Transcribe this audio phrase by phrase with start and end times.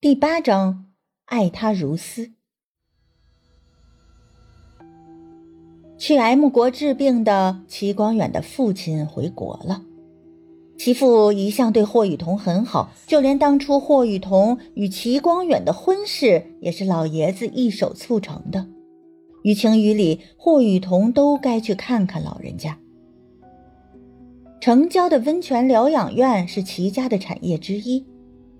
[0.00, 0.84] 第八章，
[1.24, 2.30] 爱他如斯。
[5.98, 9.82] 去 M 国治病的齐光远的父亲回国了。
[10.76, 18.68] 其父一向对霍雨桐很好，就连当初霍雨桐与齐光远的婚事，也是老爷子一手促成的。
[19.42, 22.78] 于情于理，霍雨桐都该去看看老人家。
[24.60, 28.06] 城郊的温泉疗养院是齐家的产业之一。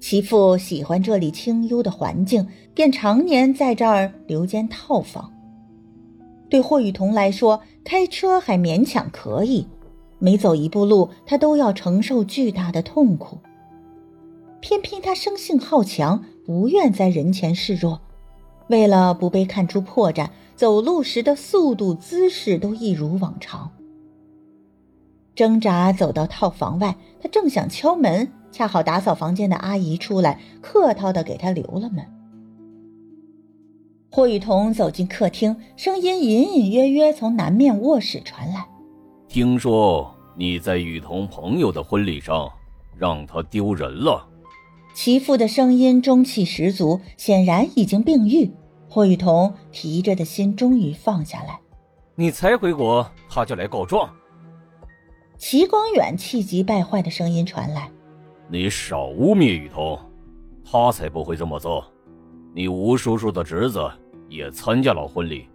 [0.00, 5.32] 其父喜欢这里清幽的环境，便常年在这儿留间套房。
[6.48, 9.66] 对霍雨桐来说，开车还勉强可以，
[10.18, 13.38] 每走一步路，他都要承受巨大的痛苦。
[14.60, 18.00] 偏偏他生性好强，不愿在人前示弱，
[18.68, 23.70] 为了不被看出破绽，走路时的速度、姿势都一如往常。
[25.34, 28.32] 挣扎走到套房外，他正想敲门。
[28.50, 32.04] 恰好打扫房间的阿姨出来，客套的给他留了门。
[34.10, 38.66] 霍雨桐走进客厅，声音隐隐约约从南面卧室传来
[39.28, 42.50] ：“听说你在雨桐朋友的婚礼上
[42.96, 44.26] 让他丢人了。”
[44.94, 48.50] 其父的声音中气十足，显然已经病愈。
[48.88, 51.60] 霍雨桐提着的心终于放下来
[52.16, 54.10] ：“你才回国，他就来告状。”
[55.36, 57.88] 齐光远气急败坏的声音传来。
[58.50, 59.98] 你少污蔑雨桐，
[60.64, 61.84] 他才不会这么做。
[62.54, 63.78] 你吴叔叔的侄子
[64.26, 65.46] 也参加了婚礼，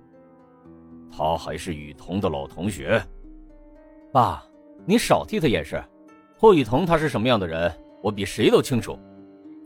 [1.12, 3.04] 他还是雨桐的老同学。
[4.12, 4.46] 爸，
[4.86, 5.84] 你少替他掩饰。
[6.38, 7.72] 霍雨桐他是什么样的人，
[8.02, 8.96] 我比谁都清楚。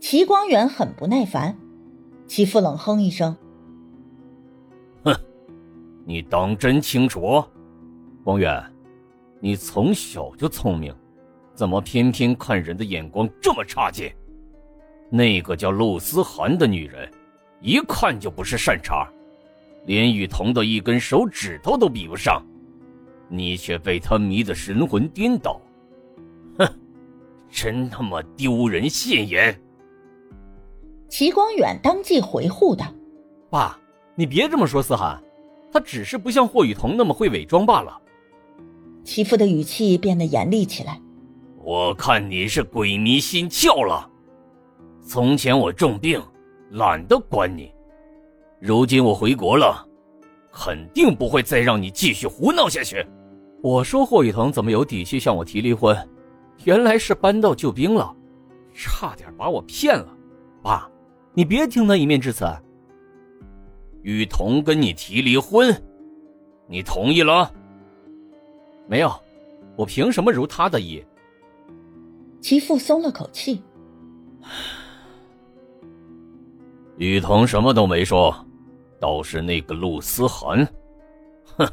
[0.00, 1.54] 齐光远很不耐烦，
[2.26, 3.36] 齐父冷哼一声
[5.04, 5.14] ：“哼，
[6.06, 7.44] 你当真清楚？
[8.24, 8.64] 光远，
[9.38, 10.94] 你从小就聪明。”
[11.58, 14.08] 怎么偏偏看人的眼光这么差劲？
[15.10, 17.10] 那个叫陆思涵的女人，
[17.60, 19.08] 一看就不是善茬，
[19.84, 22.40] 连雨桐的一根手指头都比不上，
[23.28, 25.60] 你却被她迷得神魂颠倒，
[26.60, 26.78] 哼，
[27.50, 29.60] 真他妈丢人现眼！
[31.08, 32.86] 齐光远当即回护道
[33.50, 33.76] ：“爸，
[34.14, 35.20] 你别这么说思涵，
[35.72, 38.00] 她只是不像霍雨桐那么会伪装罢了。”
[39.02, 41.00] 齐父的语气变得严厉起来。
[41.68, 44.10] 我看你是鬼迷心窍了。
[45.02, 46.18] 从前我重病，
[46.70, 47.70] 懒得管你；
[48.58, 49.86] 如今我回国了，
[50.50, 53.06] 肯定不会再让你继续胡闹下去。
[53.62, 55.94] 我说霍雨桐怎么有底气向我提离婚？
[56.64, 58.16] 原来是搬到救兵了，
[58.72, 60.08] 差点把我骗了。
[60.62, 60.90] 爸，
[61.34, 62.46] 你别听他一面之词。
[64.00, 65.70] 雨桐跟你提离婚，
[66.66, 67.52] 你同意了？
[68.86, 69.12] 没有，
[69.76, 71.04] 我凭什么如他的意？
[72.40, 73.62] 其父松了口气。
[76.96, 78.34] 雨桐什么都没说，
[79.00, 80.66] 倒是那个陆思涵，
[81.56, 81.68] 哼，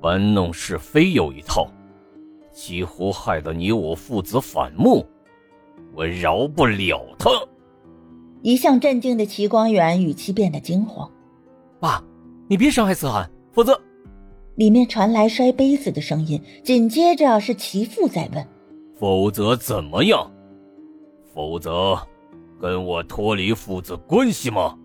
[0.00, 1.66] 玩弄是非有一套，
[2.52, 5.06] 几乎害得你我父子反目，
[5.94, 7.30] 我饶不了他。
[8.42, 11.10] 一向镇静的齐光远语气变得惊慌
[11.80, 12.02] ：“爸，
[12.48, 13.80] 你别伤害思涵，否则……”
[14.56, 18.46] 里面传来摔杯子的声音，紧接着是齐父在问。
[19.02, 20.30] 否则怎么样？
[21.34, 21.98] 否则，
[22.60, 24.78] 跟我脱离父子关系吗？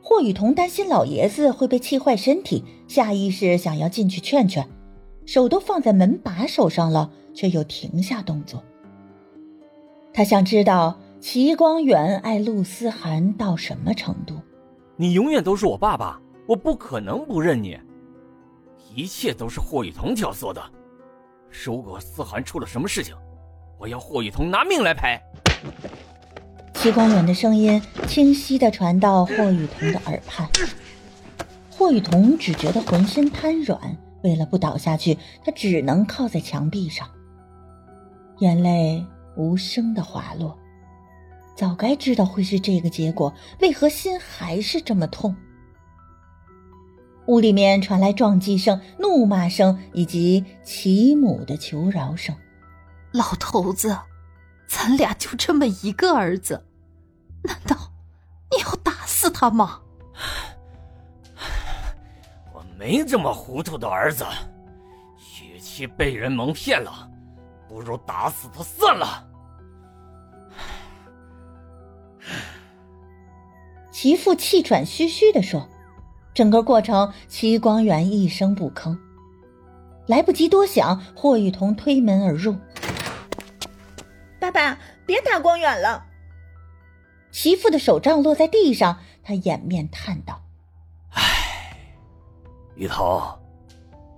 [0.00, 4.66] 霍雨桐担心老爷子会被气坏身体，下意识想要进去劝劝，
[5.26, 8.64] 手都放在门把手上了，却又停下动作。
[10.14, 14.36] 他想知道齐光远爱陆思涵到什么程度。
[14.96, 17.78] 你永远都是我爸爸，我不可能不认你。
[18.96, 20.62] 一切都是霍雨桐挑唆的。
[21.52, 23.14] 如果思涵出了什么事情，
[23.78, 25.20] 我要霍雨桐拿命来赔。
[26.74, 30.48] 齐光远的声音清晰的传到霍雨桐的耳畔，
[31.70, 33.78] 霍雨桐只觉得浑身瘫软，
[34.24, 37.08] 为了不倒下去，他只能靠在墙壁上，
[38.38, 39.04] 眼泪
[39.36, 40.58] 无声的滑落。
[41.54, 45.36] 早该知道会是这个结果，为何心还是这么痛？
[47.26, 52.34] 屋里面传来撞击声、怒骂声以及其母的求饶声。
[53.12, 53.96] 老头子，
[54.66, 56.66] 咱俩就这么一个儿子，
[57.44, 57.76] 难道
[58.50, 59.80] 你要打死他吗？
[62.52, 64.24] 我没这么糊涂的儿子，
[65.42, 67.08] 与其被人蒙骗了，
[67.68, 69.28] 不如打死他算了。
[73.92, 75.68] 齐父气喘吁吁的说。
[76.34, 78.96] 整个过程，齐光远一声不吭。
[80.06, 82.56] 来不及多想，霍雨桐推门而入。
[84.40, 86.04] 爸爸，别打光远了。
[87.30, 90.42] 媳妇的手杖落在地上，他掩面叹道
[91.14, 91.76] ：“唉，
[92.74, 93.22] 雨桐，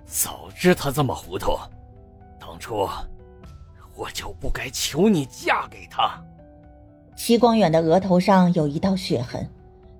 [0.06, 1.56] 早知他这么糊涂，
[2.40, 2.88] 当初
[3.94, 6.20] 我就不该求你嫁给他。”
[7.17, 9.49] 齐光远的额头上有一道血痕，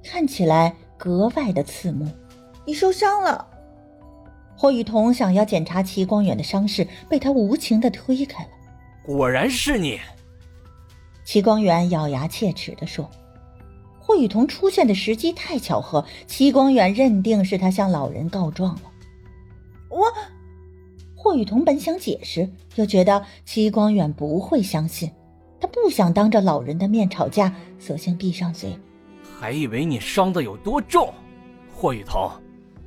[0.02, 2.08] 看起来格外的刺目。
[2.64, 3.46] 你受伤了。
[4.56, 8.48] 霍雨桐想要检查齐光远的伤势，被他无情的推开了。
[9.04, 10.00] 果然是你。
[11.26, 13.06] 齐光远咬牙切齿的说
[14.00, 18.82] ：“霍雨桐出现的时机太巧合，齐光远认定是他向老人告状了。”
[19.90, 20.06] 我，
[21.14, 25.10] 霍雨桐本想解释，又觉得齐光远不会相信，
[25.60, 28.74] 他不想当着老人的面吵架，索性闭上嘴。
[29.40, 31.12] 还以为你伤的有多重，
[31.75, 32.31] 霍雨桐，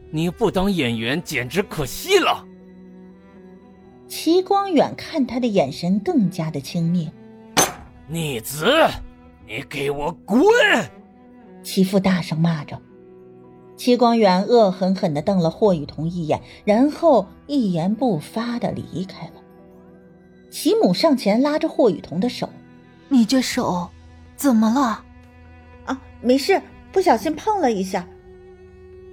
[0.10, 2.44] 你不当演员简直可惜了。
[4.08, 7.10] 齐光远看他的眼神更加的轻蔑。
[8.08, 8.66] 逆子，
[9.46, 10.44] 你给我滚！
[11.62, 12.82] 齐父大声骂着。
[13.76, 19.34] 齐光远恶狠狠地瞪了霍雨桐一眼，然后一言不发的离开了。
[20.50, 22.50] 齐母上前拉着霍雨桐的手
[23.10, 23.90] ：“你这手
[24.36, 25.06] 怎么了？”“啊，
[26.22, 26.62] 没事，
[26.92, 28.08] 不小心碰了一下。”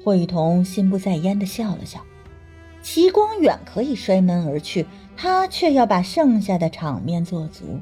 [0.02, 2.04] 霍雨桐心不在焉的笑了笑。
[2.82, 4.86] 齐光远可以摔门而去，
[5.16, 7.80] 他却要把剩下的场面做足。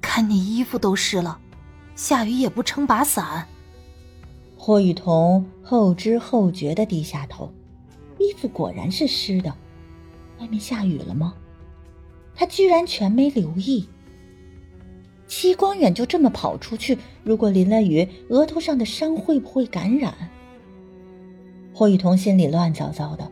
[0.00, 1.38] 看你衣服都湿了，
[1.94, 3.46] 下雨也不撑把伞。
[4.56, 7.52] 霍雨桐后知后觉的低下头，
[8.18, 9.54] 衣服果然是湿的。
[10.40, 11.34] 外面下雨了吗？
[12.34, 13.86] 他居然全没留意。
[15.36, 20.14] 戚光远就这么跑出去，如果淋了雨，额头上的伤会不会感染？
[21.74, 23.28] 霍雨桐心里乱糟糟的，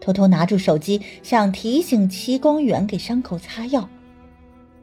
[0.00, 3.88] 偷偷拿住手机，想提醒戚光远给伤口擦药，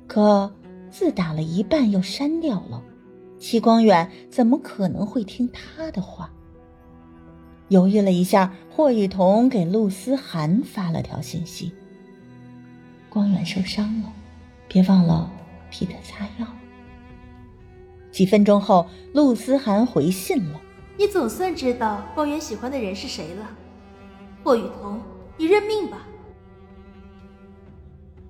[0.07, 0.49] 可。
[0.89, 2.81] 字打了一半又删掉了，
[3.37, 6.31] 齐光远怎么可能会听他的话？
[7.67, 11.73] 犹豫了一下，霍雨桐给陆思涵发了条信息
[13.09, 14.11] ：“光远受伤了，
[14.69, 15.29] 别忘了
[15.69, 16.47] 替他擦药。”
[18.11, 20.61] 几分钟后，陆思涵回信了
[20.97, 23.49] ：“你总算知道光远喜欢的人是谁了，
[24.43, 24.99] 霍雨桐，
[25.37, 26.05] 你认命吧。”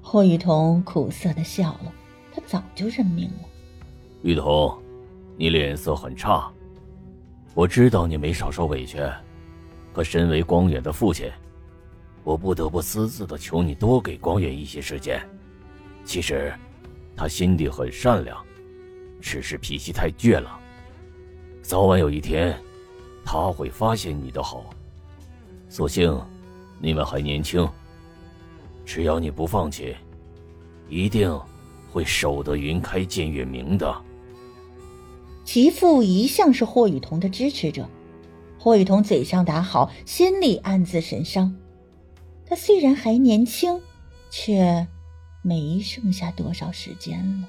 [0.02, 1.92] 霍雨桐苦涩的笑了。
[2.34, 3.50] 他早就认命了，
[4.22, 4.82] 雨桐，
[5.36, 6.50] 你脸色很差。
[7.54, 8.98] 我知道你没少受委屈，
[9.92, 11.30] 可身为光远的父亲，
[12.24, 15.22] 我不得不私自的求你多给光远一些时间。
[16.06, 16.54] 其实，
[17.18, 18.42] 他心地很善良，
[19.22, 20.60] 只是脾气太倔了。
[21.62, 22.58] 早晚有一天，
[23.24, 24.66] 他会发现你的好。
[25.70, 26.20] 所幸，
[26.80, 27.70] 你们还年轻，
[28.84, 29.96] 只要你不放弃，
[30.90, 31.40] 一定。
[31.94, 34.02] 会守得云开见月明的。
[35.44, 37.86] 其父一向是霍雨桐的支持者，
[38.58, 41.54] 霍雨桐嘴上打好，心里暗自神伤。
[42.46, 43.82] 他虽然还年轻，
[44.30, 44.88] 却
[45.42, 47.48] 没剩下多少时间了。